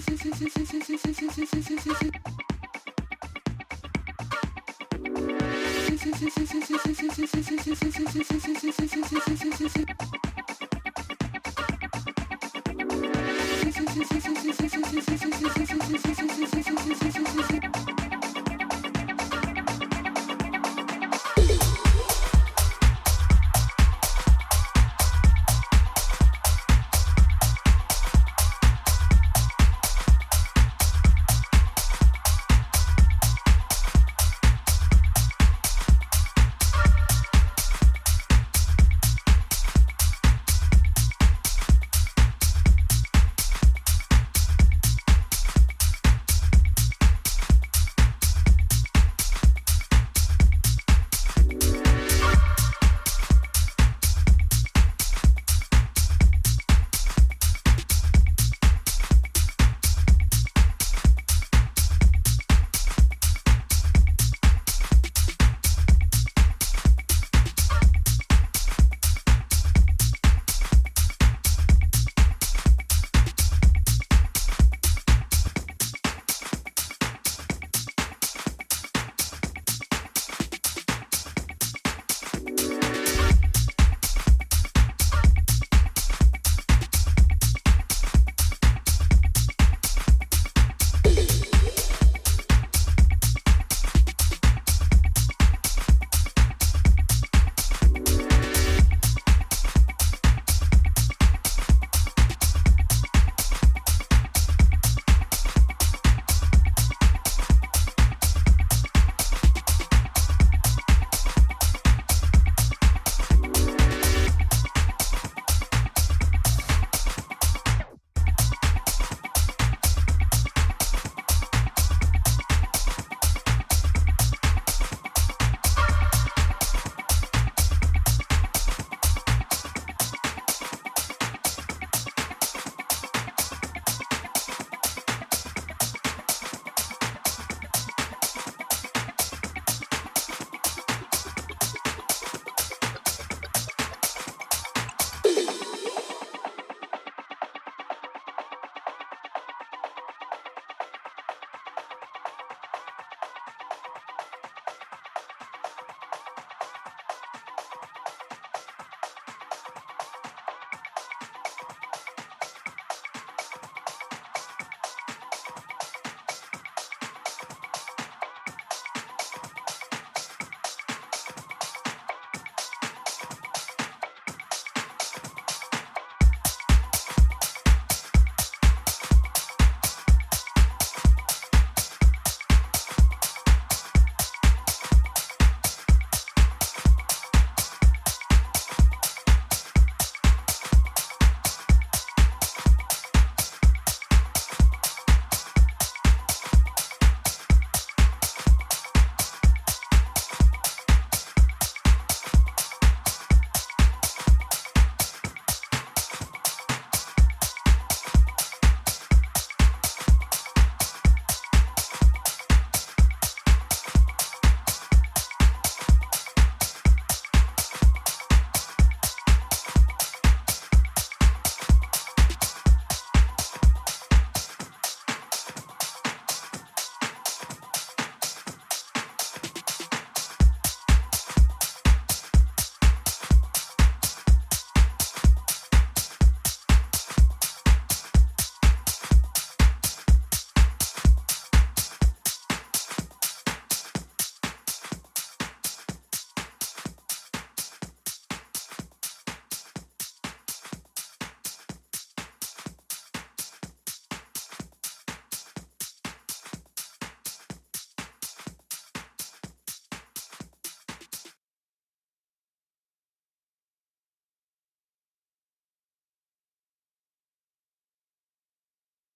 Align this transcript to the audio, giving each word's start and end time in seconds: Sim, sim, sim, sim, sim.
Sim, 0.00 0.16
sim, 0.16 0.32
sim, 0.32 0.34
sim, 0.34 0.50
sim. 0.50 0.57